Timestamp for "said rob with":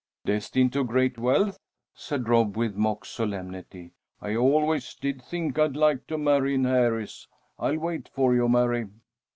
1.93-2.73